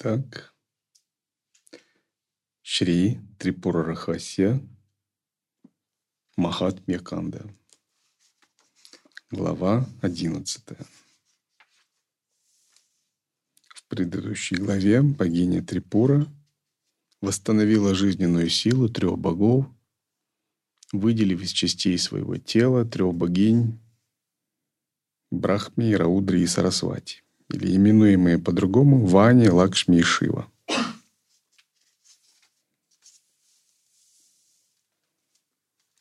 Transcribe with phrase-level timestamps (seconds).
[0.00, 0.54] Так.
[2.62, 4.62] Шри Трипура Рахасья
[6.36, 7.52] Махатмья Канда.
[9.32, 10.86] Глава одиннадцатая.
[13.74, 16.28] В предыдущей главе богиня Трипура
[17.20, 19.66] восстановила жизненную силу трех богов,
[20.92, 23.80] выделив из частей своего тела трех богинь
[25.32, 30.50] Брахми, Раудри и Сарасвати или именуемые по-другому Вани, Лакшми и Шива.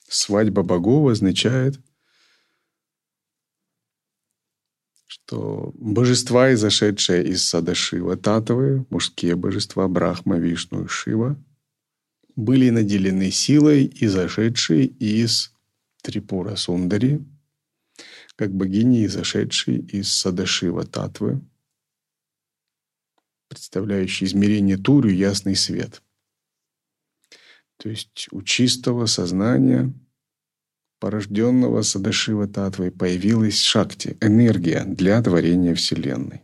[0.08, 1.80] Свадьба богов означает,
[5.06, 11.38] что божества, изошедшие из сада Шива, Татовы, мужские божества Брахма, Вишну и Шива,
[12.36, 15.54] были наделены силой, изошедшей из
[16.02, 17.26] Трипура Сундари,
[18.38, 21.42] как богини, изошедшей из Садашива Татвы,
[23.50, 26.04] представляющей измерение Турю ясный свет.
[27.78, 29.92] То есть у чистого сознания,
[31.00, 36.44] порожденного Садашива Татвой, появилась шакти, энергия для творения Вселенной.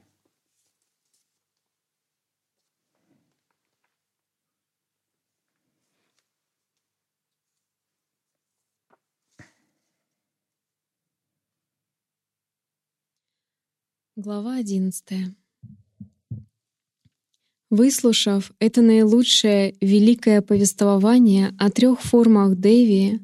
[14.16, 15.36] Глава одиннадцатая.
[17.72, 23.22] Выслушав это наилучшее великое повествование о трех формах Деви,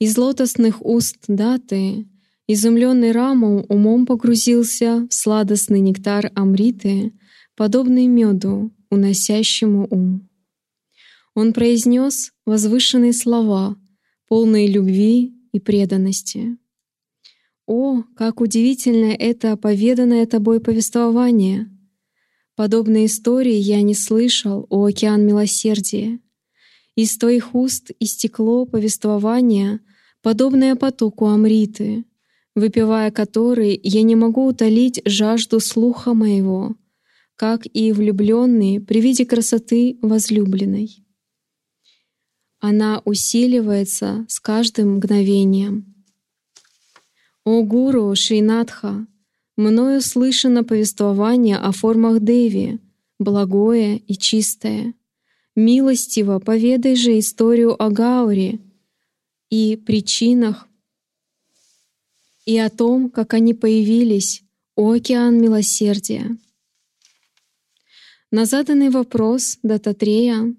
[0.00, 2.08] из лотосных уст Даты,
[2.48, 7.12] изумленный Раму умом погрузился в сладостный нектар Амриты,
[7.54, 10.28] подобный меду, уносящему ум.
[11.36, 13.76] Он произнес возвышенные слова,
[14.26, 16.58] полные любви и преданности.
[17.66, 21.68] О, как удивительно это поведанное тобой повествование!
[22.54, 26.20] Подобной истории я не слышал, о океан милосердия.
[26.94, 29.80] Из твоих уст истекло повествование,
[30.22, 32.04] подобное потоку Амриты,
[32.54, 36.76] выпивая который, я не могу утолить жажду слуха моего,
[37.34, 41.04] как и влюбленный при виде красоты возлюбленной.
[42.60, 45.92] Она усиливается с каждым мгновением—
[47.46, 49.06] о гуру Шринатха,
[49.56, 52.80] мною слышано повествование о формах Деви,
[53.20, 54.94] благое и чистое.
[55.54, 58.58] Милостиво поведай же историю о Гауре
[59.48, 60.66] и причинах,
[62.46, 64.42] и о том, как они появились,
[64.74, 66.36] о океан милосердия.
[68.32, 70.52] На заданный вопрос Дататрея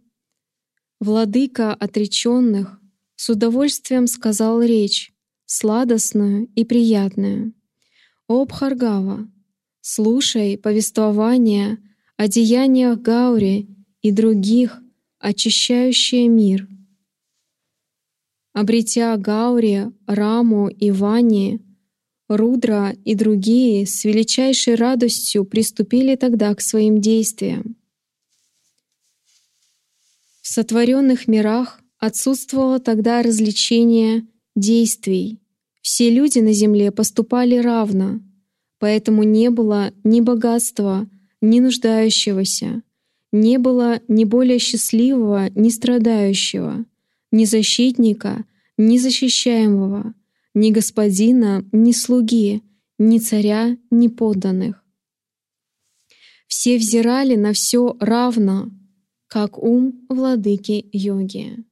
[1.01, 2.79] владыка отреченных
[3.17, 5.11] с удовольствием сказал речь,
[5.47, 7.53] сладостную и приятную.
[8.27, 9.27] О Бхаргава,
[9.81, 11.79] слушай повествования
[12.17, 13.67] о деяниях Гаури
[14.01, 14.79] и других,
[15.19, 16.67] очищающие мир.
[18.53, 21.61] Обретя Гаури, Раму и Вани,
[22.27, 27.77] Рудра и другие с величайшей радостью приступили тогда к своим действиям.
[30.41, 35.39] В сотворенных мирах отсутствовало тогда развлечение действий.
[35.81, 38.19] Все люди на земле поступали равно,
[38.79, 41.07] поэтому не было ни богатства,
[41.39, 42.81] ни нуждающегося,
[43.31, 46.85] не было ни более счастливого, ни страдающего,
[47.31, 48.45] ни защитника,
[48.77, 50.13] ни защищаемого,
[50.53, 52.63] ни господина, ни слуги,
[52.97, 54.83] ни царя, ни подданных.
[56.47, 58.71] Все взирали на все равно,
[59.27, 61.66] как ум владыки йоги.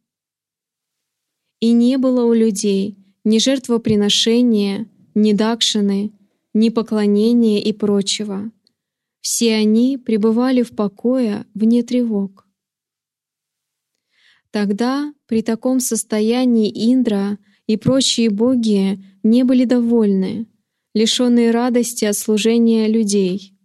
[1.65, 6.11] И не было у людей ни жертвоприношения, ни дакшины,
[6.53, 8.51] ни поклонения и прочего.
[9.19, 12.47] Все они пребывали в покое вне тревог.
[14.51, 20.45] Тогда при таком состоянии Индра и прочие боги не были довольны,
[20.93, 23.57] лишенные радости от служения людей.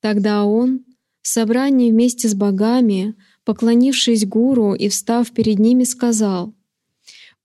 [0.00, 0.84] Тогда он
[1.22, 3.14] в собрании вместе с богами,
[3.46, 6.55] поклонившись гуру и встав перед ними, сказал: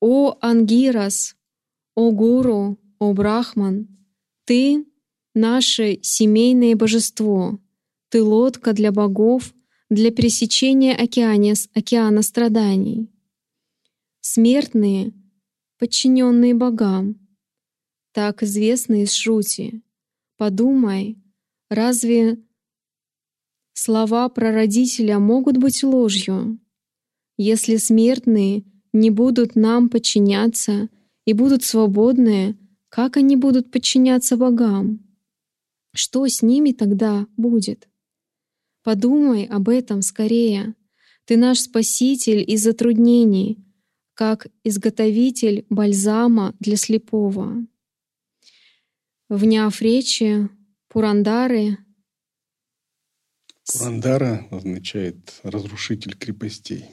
[0.02, 1.36] «О Ангирас,
[1.94, 3.88] о Гуру, о Брахман,
[4.46, 4.84] ты—
[5.36, 7.60] наше семейное божество,
[8.10, 9.54] ты— лодка для богов,
[9.92, 13.12] для пересечения океана, океана страданий.
[14.22, 15.14] Смертные,
[15.78, 17.20] подчиненные богам,
[18.12, 19.84] так известные из Шрути.
[20.36, 21.22] Подумай,
[21.70, 22.44] разве
[23.74, 26.60] слова прародителя могут быть ложью?
[27.38, 30.90] Если смертные не будут нам подчиняться
[31.26, 32.58] и будут свободны,
[32.90, 35.00] как они будут подчиняться богам?
[35.94, 37.88] Что с ними тогда будет?
[38.84, 40.76] Подумай об этом скорее.
[41.26, 43.64] Ты наш спаситель из затруднений,
[44.14, 47.66] как изготовитель бальзама для слепого.
[49.30, 50.50] Вняв речи,
[50.90, 51.78] Пурандары
[53.72, 56.86] Пурандара означает разрушитель крепостей.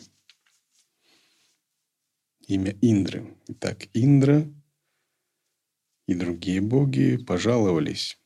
[2.48, 3.26] Имя Индры.
[3.48, 4.50] Итак, Индра
[6.06, 8.18] и другие боги пожаловались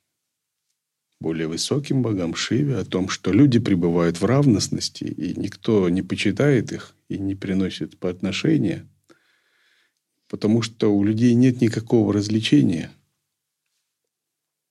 [1.18, 6.70] более высоким богам Шиве о том, что люди пребывают в равностности, и никто не почитает
[6.70, 8.88] их и не приносит по отношения,
[10.28, 12.92] потому что у людей нет никакого развлечения.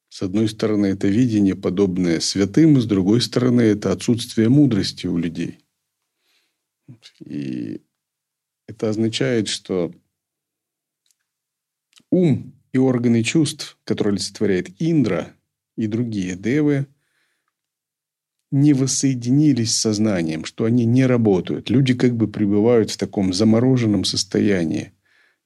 [0.07, 5.59] С одной стороны, это видение, подобное святым, с другой стороны, это отсутствие мудрости у людей.
[7.19, 7.81] И
[8.67, 9.93] это означает, что
[12.09, 15.33] ум и органы чувств, которые олицетворяет Индра
[15.77, 16.87] и другие девы,
[18.51, 21.69] не воссоединились с сознанием, что они не работают.
[21.69, 24.91] Люди как бы пребывают в таком замороженном состоянии,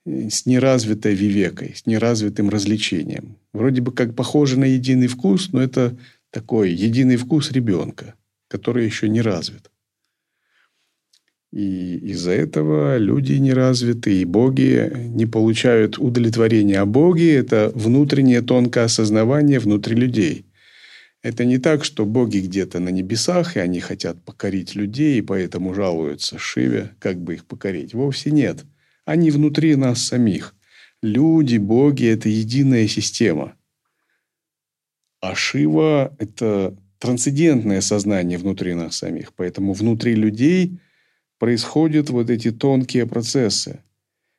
[0.05, 3.37] э, с неразвитой вивекой, с неразвитым развлечением.
[3.53, 5.97] Вроде бы как похоже на единый вкус, но это
[6.31, 8.15] такой единый вкус ребенка,
[8.47, 9.69] который еще не развит.
[11.55, 16.81] И из-за этого люди неразвитые, и боги не получают удовлетворения.
[16.81, 20.45] А боги– это внутреннее тонкое осознавание внутри людей.
[21.23, 25.73] Это не так, что боги где-то на небесах, и они хотят покорить людей, и поэтому
[25.73, 27.93] жалуются Шиве, как бы их покорить.
[27.93, 28.65] Вовсе нет.
[29.05, 30.55] Они внутри нас самих.
[31.01, 33.55] Люди, боги– это единая система.
[35.21, 39.31] А Шива– это трансцендентное сознание внутри нас самих.
[39.31, 40.81] Поэтому внутри людей–
[41.45, 43.77] происходят вот эти тонкие процессы,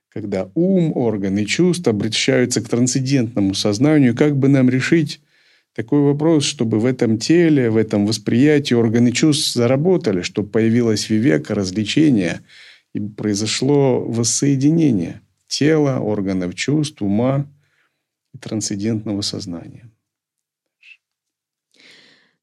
[0.09, 5.21] когда ум, органы чувств обращаются к трансцендентному сознанию, как бы нам решить
[5.73, 11.55] такой вопрос, чтобы в этом теле, в этом восприятии органы чувств заработали, чтобы появилась вивека,
[11.55, 12.41] развлечение,
[12.93, 17.47] и произошло воссоединение тела, органов чувств, ума
[18.35, 19.89] и трансцендентного сознания.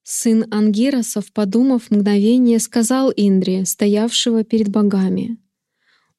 [0.04, 5.38] Сын Ангиросов, подумав мгновение, сказал Индре, стоявшего перед богами,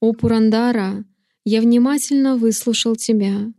[0.01, 1.05] «О Пурандара,
[1.45, 3.53] я внимательно выслушал тебя.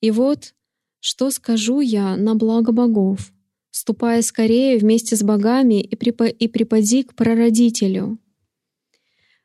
[0.00, 0.54] И вот,
[1.00, 3.32] что скажу я на благо богов,
[3.70, 8.18] ступая скорее вместе с богами и, припо и припади к прародителю.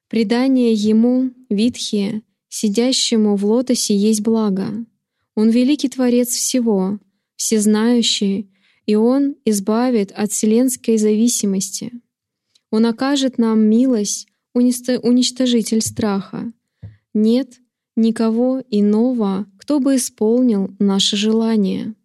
[0.08, 4.86] Предание ему, Витхе, сидящему в лотосе, есть благо.
[5.36, 7.00] Он великий Творец всего,
[7.36, 8.53] всезнающий,
[8.86, 11.92] и Он избавит от вселенской зависимости.
[12.70, 16.52] Он окажет нам милость, уничтожитель страха.
[17.14, 17.60] Нет
[17.96, 21.96] никого иного, кто бы исполнил наше желание.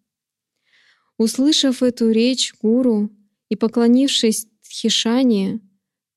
[1.17, 3.09] Услышав эту речь гуру
[3.49, 5.59] и поклонившись Тхишане,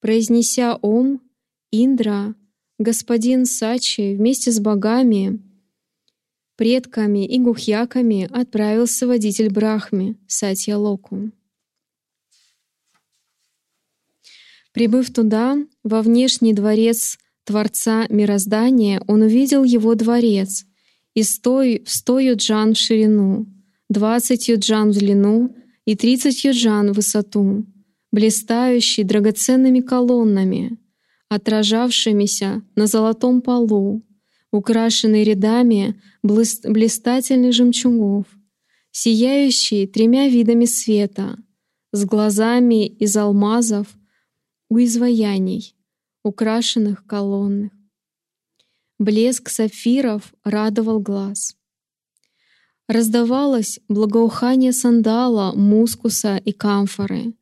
[0.00, 1.20] произнеся Ом,
[1.70, 2.34] Индра,
[2.78, 5.40] господин Сачи вместе с богами—
[6.62, 11.32] предками и гухьяками отправился водитель Брахми Сатья Локу.
[14.72, 20.64] Прибыв туда, во внешний дворец Творца мироздания, он увидел его дворец
[21.14, 23.46] и стой, в сто юджан в ширину,
[23.88, 27.66] двадцать юджан в длину и тридцать юджан в высоту,
[28.12, 30.78] блистающий драгоценными колоннами,
[31.28, 34.04] отражавшимися на золотом полу,
[34.52, 38.26] украшенный рядами блистательных жемчугов,
[38.92, 41.38] сияющий тремя видами света,
[41.90, 43.88] с глазами из алмазов
[44.68, 45.74] у изваяний,
[46.22, 47.72] украшенных колоннах.
[48.98, 51.56] Блеск сапфиров радовал глаз.
[52.88, 57.34] Раздавалось благоухание сандала, мускуса и камфоры.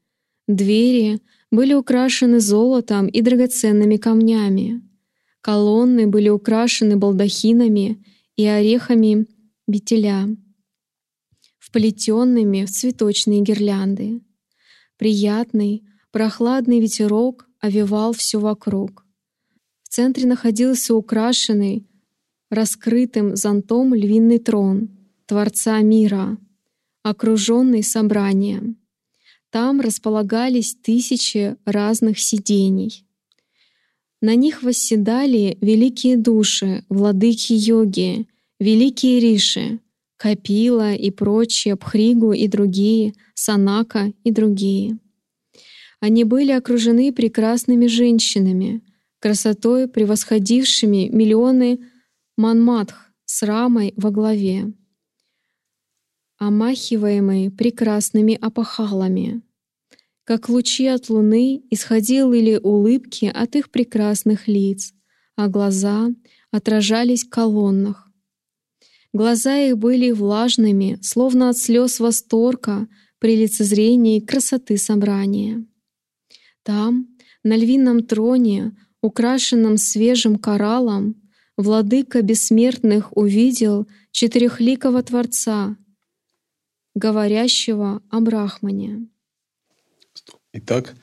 [0.46, 4.82] Двери были украшены золотом и драгоценными камнями.
[5.40, 8.04] Колонны были украшены балдахинами
[8.36, 9.26] и орехами
[9.66, 10.28] бетеля,
[11.58, 14.20] вплетенными в цветочные гирлянды.
[14.96, 19.06] Приятный, прохладный ветерок овевал все вокруг.
[19.82, 21.86] В центре находился украшенный
[22.50, 24.90] раскрытым зонтом львиный трон
[25.26, 26.36] Творца мира,
[27.02, 28.76] окруженный собранием.
[29.50, 33.06] Там располагались тысячи разных сидений.
[34.20, 38.26] На них восседали великие души, владыки йоги,
[38.58, 39.80] великие риши,
[40.18, 44.98] Капила и прочие, Пхригу и другие, Санака и другие.
[46.00, 48.82] Они были окружены прекрасными женщинами,
[49.18, 51.80] красотой превосходившими миллионы
[52.36, 54.72] манматх с рамой во главе,
[56.38, 59.42] омахиваемые прекрасными опахалами.
[60.30, 64.94] Как лучи от луны исходили улыбки от их прекрасных лиц,
[65.34, 66.10] а глаза
[66.52, 68.08] отражались в колоннах.
[69.12, 72.86] Глаза их были влажными, словно от слез восторга
[73.18, 75.66] при лицезрении красоты собрания.
[76.62, 77.08] Там,
[77.42, 78.70] на львином троне,
[79.02, 81.20] украшенном свежим кораллом,
[81.56, 85.76] владыка бессмертных увидел четырехликого Творца,
[86.94, 89.08] говорящего о Брахмане.
[90.52, 90.96] Итак,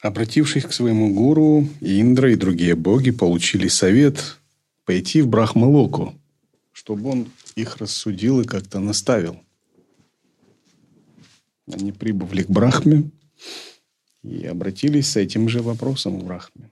[0.00, 4.38] обратившись к своему гуру, Индра и другие боги получили совет
[4.84, 6.14] пойти в Брахмалоку,
[6.72, 9.40] чтобы он их рассудил и как-то наставил.
[11.72, 13.10] Они прибыли к Брахме
[14.22, 16.70] и обратились с этим же вопросом к Брахме.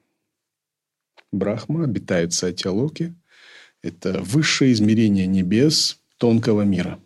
[1.33, 3.15] Брахма обитает в Сатьялоке.
[3.81, 7.01] Это высшее измерение небес тонкого мира.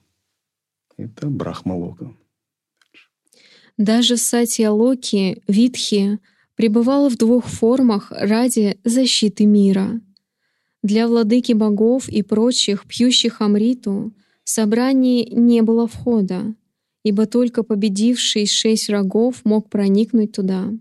[0.98, 2.12] Это Брахмалока.
[3.76, 6.18] Даже Сатья-Локи, Витхи,
[6.54, 10.00] пребывал в двух формах ради защиты мира.
[10.82, 14.14] Для владыки богов и прочих, пьющих Амриту,
[14.44, 16.54] в собрании не было входа,
[17.02, 20.72] ибо только победивший шесть врагов мог проникнуть туда.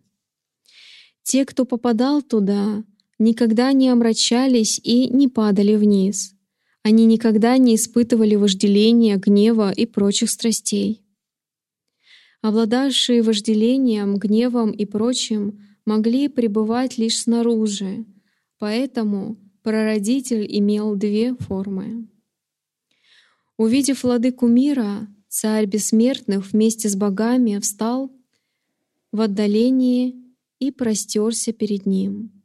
[1.24, 2.84] Те, кто попадал туда,
[3.20, 6.34] никогда не омрачались и не падали вниз.
[6.84, 11.05] Они никогда не испытывали вожделения, гнева и прочих страстей.
[12.48, 18.06] Обладавшие вожделением, гневом и прочим могли пребывать лишь снаружи,
[18.60, 22.08] поэтому прародитель имел две формы.
[23.58, 28.12] Увидев владыку мира, царь бессмертных вместе с богами встал
[29.12, 30.14] в отдалении
[30.60, 32.44] и простерся перед ним.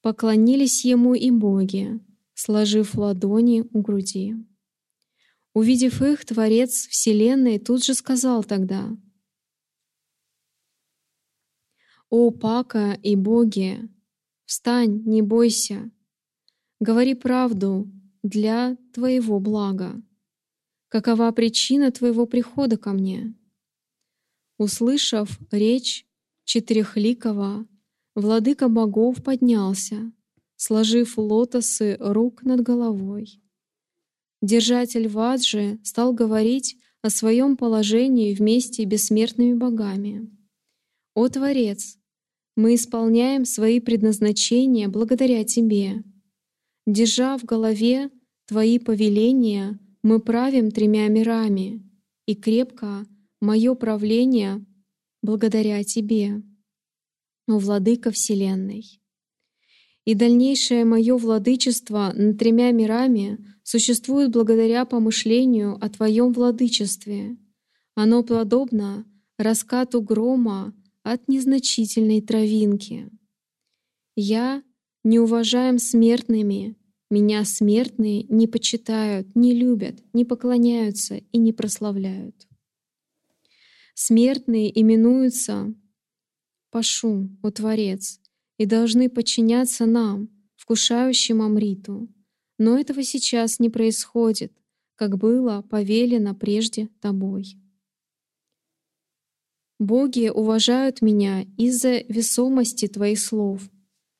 [0.00, 1.98] Поклонились ему и боги,
[2.34, 4.36] сложив ладони у груди.
[5.54, 8.96] Увидев их, Творец Вселенной тут же сказал тогда—
[12.10, 13.88] «О, Пака и боги,
[14.46, 15.90] встань, не бойся,
[16.80, 17.90] говори правду
[18.22, 20.02] для твоего блага.
[20.88, 23.34] Какова причина твоего прихода ко мне?»
[24.56, 26.06] Услышав речь
[26.44, 27.66] четырехликого,
[28.14, 30.10] владыка богов поднялся,
[30.56, 33.42] сложив лотосы рук над головой.
[34.40, 40.30] Держатель Ваджи стал говорить о своем положении вместе с бессмертными богами.
[41.14, 41.97] «О Творец,
[42.58, 46.02] мы исполняем свои предназначения благодаря Тебе.
[46.86, 48.10] Держа в голове
[48.48, 51.88] Твои повеления, мы правим тремя мирами,
[52.26, 53.06] и крепко
[53.40, 54.66] мое правление
[55.22, 56.42] благодаря Тебе,
[57.46, 59.00] о Владыка Вселенной.
[60.04, 67.36] И дальнейшее мое владычество над тремя мирами существует благодаря помышлению о Твоем владычестве.
[67.94, 69.06] Оно подобно
[69.38, 70.74] раскату грома
[71.12, 73.10] от незначительной травинки.
[74.14, 74.62] Я
[75.04, 76.76] не уважаем смертными,
[77.10, 82.46] меня смертные не почитают, не любят, не поклоняются и не прославляют.
[83.94, 85.74] Смертные именуются
[86.70, 88.20] Пашу, о Творец,
[88.58, 92.08] и должны подчиняться нам, вкушающим Амриту.
[92.58, 94.52] Но этого сейчас не происходит,
[94.96, 97.56] как было повелено прежде тобой.
[99.78, 103.62] Боги уважают меня из-за весомости Твоих слов.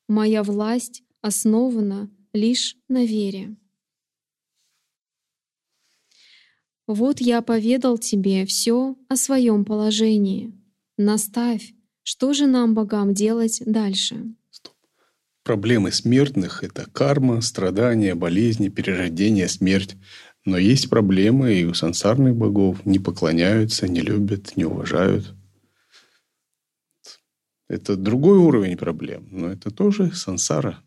[0.07, 3.57] Моя власть основана лишь на вере.
[6.87, 10.55] Вот я поведал тебе все о своем положении.
[10.97, 14.35] Наставь, что же нам, богам, делать дальше?
[15.43, 19.97] Проблемы смертных— это карма, страдания, болезни, перерождение, смерть.
[20.45, 22.87] Но есть проблемы и у сансарных богов.
[22.87, 25.35] Не поклоняются, не любят, не уважают.
[27.69, 30.83] Это другой уровень проблем, но это тоже сансара.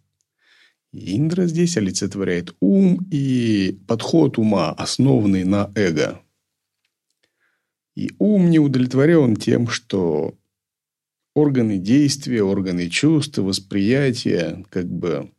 [0.92, 6.22] Индра здесь олицетворяет ум и подход ума, основанный на эго.
[7.96, 10.36] И ум не удовлетворен тем, что
[11.34, 15.32] органы действия, органы чувств, восприятия как бы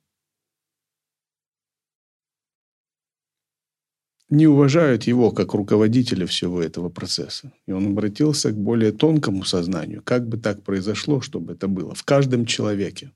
[4.33, 7.53] не уважают его как руководителя всего этого процесса.
[7.67, 10.03] И он обратился к более тонкому сознанию.
[10.03, 13.13] Как бы так произошло, чтобы это было в каждом человеке.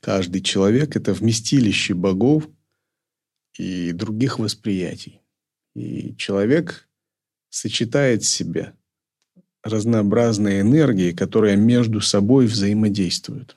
[0.00, 2.46] Каждый человек– это вместилище богов
[3.56, 5.22] и других восприятий.
[5.74, 6.86] И человек
[7.48, 8.74] сочетает в себе
[9.62, 13.56] разнообразные энергии, которые между собой взаимодействуют.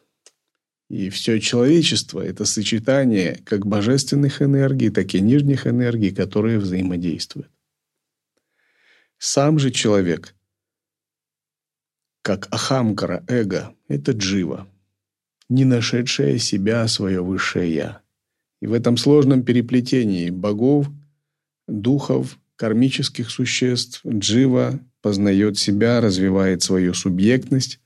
[0.90, 7.50] И все человечество– это сочетание как божественных энергий, так и нижних энергий, которые взаимодействуют.
[9.18, 10.36] Сам же человек
[12.22, 14.68] как Ахамкара, эго– это джива,
[15.48, 18.02] не нашедшая себя свое высшее «я».
[18.62, 20.88] И в этом сложном переплетении богов,
[21.68, 27.80] духов, кармических существ джива познает себя, развивает свою субъектность,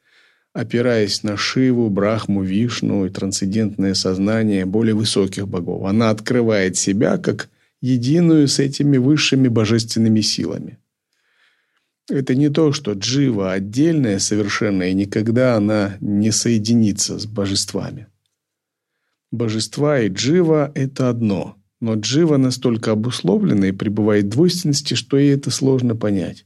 [0.53, 5.86] опираясь на Шиву, Брахму, Вишну и трансцендентное сознание более высоких богов.
[5.86, 7.50] Она открывает себя как
[7.82, 10.77] единую с этими высшими божественными силами–
[12.10, 18.08] это не то, что джива отдельная совершенно, и никогда она не соединится с божествами.
[19.32, 25.36] Божества и джива– это одно, но джива настолько обусловлена и пребывает в двойственности, что ей
[25.36, 26.46] это сложно понять.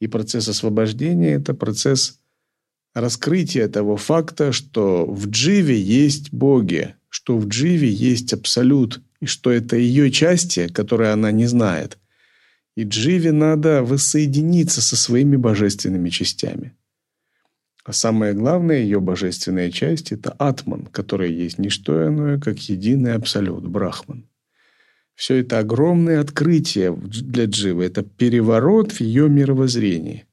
[0.00, 2.20] И процесс освобождения– это процесс
[3.00, 9.50] раскрытия того факта, что в дживе есть боги, что в дживе есть абсолют, и что
[9.50, 11.98] это ее части, которые она не знает–
[12.76, 16.76] и Дживе надо воссоединиться со своими божественными частями.
[17.84, 23.14] А самое главное, ее божественная часть– это Атман, которая есть не что иное, как единый
[23.14, 24.28] абсолют, Брахман.
[25.14, 30.26] Все это огромное открытие для Дживы, это переворот в ее мировоззрении.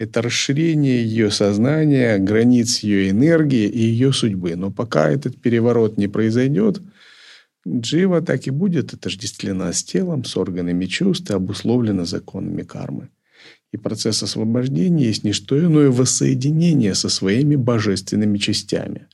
[0.00, 4.56] Это расширение ее сознания, границ ее энергии и ее судьбы.
[4.56, 6.80] Но пока этот переворот не произойдет–
[7.68, 13.08] Джива так и будет отождествлена с телом, с органами чувств и обусловлена законами кармы.
[13.72, 19.06] И процесс освобождения есть не что иное воссоединение со своими божественными частями.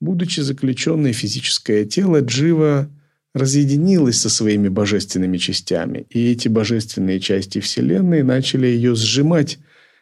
[0.00, 2.88] Будучи заключенной в физическое тело, Джива
[3.34, 9.58] разъединилась со своими божественными частями, и эти божественные части Вселенной начали ее сжимать,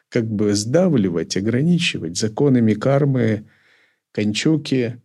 [0.08, 3.48] как бы сдавливать, ограничивать законами кармы,
[4.12, 5.00] канчуки,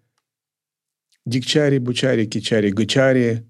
[1.25, 3.45] Дикчари, Бучари, Кичари, Гучари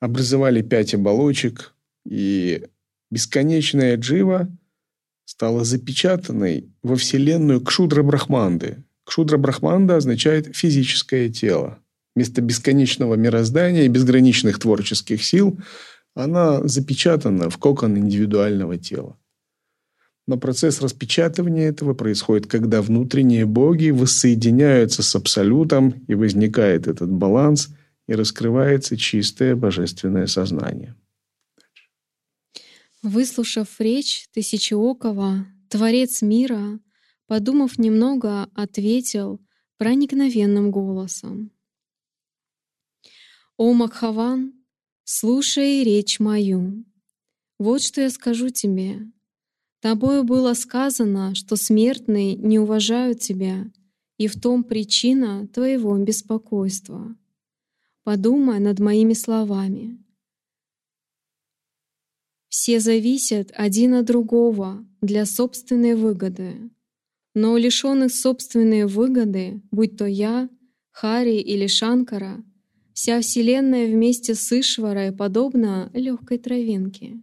[0.00, 1.74] образовали пять оболочек,
[2.04, 2.66] и
[3.10, 4.48] бесконечная джива
[5.24, 8.84] стала запечатанной во вселенную Кшудра Брахманды.
[9.04, 11.78] Кшудра Брахманда означает физическое тело.
[12.14, 15.58] Вместо бесконечного мироздания и безграничных творческих сил
[16.14, 19.16] она запечатана в кокон индивидуального тела.
[20.26, 27.70] Но процесс распечатывания этого происходит, когда внутренние боги воссоединяются с Абсолютом, и возникает этот баланс,
[28.06, 30.94] и раскрывается чистое божественное сознание.
[33.02, 36.78] Выслушав речь Тысячеокова, Творец мира,
[37.26, 39.40] подумав немного, ответил
[39.76, 41.50] проникновенным голосом.
[43.56, 44.52] «О Макхаван,
[45.02, 46.84] слушай речь мою.
[47.58, 49.00] Вот что я скажу тебе.
[49.82, 53.66] Тобою было сказано, что смертные не уважают тебя,
[54.16, 57.16] и в том причина твоего беспокойства.
[58.04, 59.98] Подумай над моими словами.
[62.48, 66.70] Все зависят один от другого для собственной выгоды,
[67.34, 70.48] но у лишенных собственной выгоды, будь то я,
[70.92, 72.44] Хари или Шанкара,
[72.92, 77.20] вся Вселенная вместе с Ишварой подобна легкой травинке.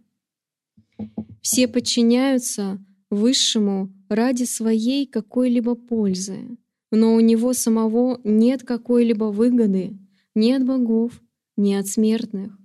[1.40, 6.56] Все подчиняются Высшему ради своей какой-либо пользы,
[6.92, 9.98] но у него самого нет какой-либо выгоды
[10.36, 11.20] ни от богов,
[11.56, 12.56] ни от смертных.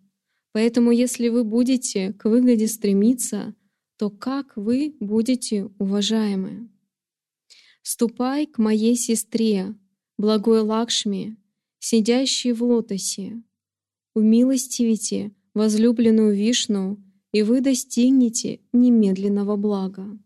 [0.51, 3.55] Поэтому если вы будете к выгоде стремиться,
[3.97, 6.69] то как вы будете уважаемы?
[7.81, 9.75] Ступай к моей сестре,
[10.17, 11.37] благой Лакшми,
[11.79, 13.41] сидящей в лотосе.
[14.13, 16.97] Умилостивите возлюбленную Вишну
[17.35, 20.17] и вы достигнете немедленного блага.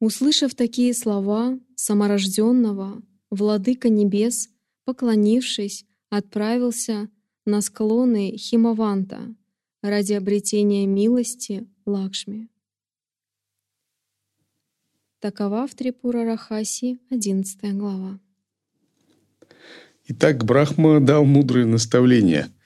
[0.00, 4.48] Услышав такие слова саморожденного, владыка небес,
[4.86, 7.10] поклонившись, отправился
[7.44, 9.34] на склоны Химаванта
[9.82, 12.48] ради обретения милости Лакшми.
[15.18, 18.18] Такова в Трипура Рахаси, 11 глава.
[20.06, 22.50] Итак, Брахма дал мудрые наставления–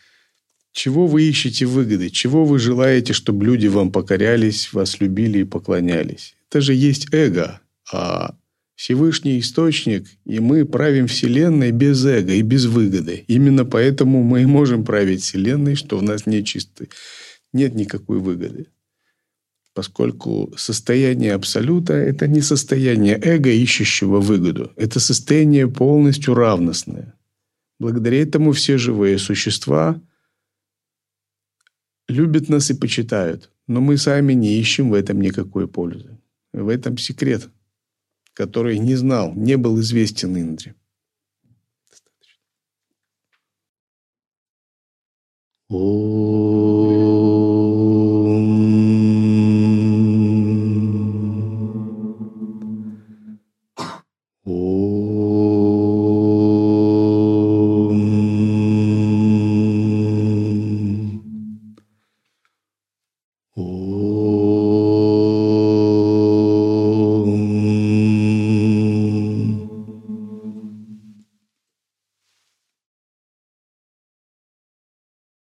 [0.73, 2.09] чего вы ищете выгоды?
[2.09, 6.35] Чего вы желаете, чтобы люди вам покорялись, вас любили и поклонялись?
[6.49, 7.61] Это же есть эго.
[7.93, 8.35] А
[8.75, 13.25] Всевышний Источник, и мы правим Вселенной без эго и без выгоды.
[13.29, 16.89] Именно поэтому мы и можем править Вселенной, что у нас нет чистой,
[17.53, 18.67] нет никакой выгоды.
[19.75, 24.73] Поскольку состояние Абсолюта– это не состояние эго, ищущего выгоду.
[24.77, 27.15] Это состояние полностью равностное.
[27.79, 30.01] Благодаря этому все живые существа–
[32.09, 36.19] любят нас и почитают, но мы сами не ищем в этом никакой пользы.
[36.53, 37.49] В этом секрет,
[38.35, 40.75] который не знал, не был известен Индре.
[45.69, 46.42] О,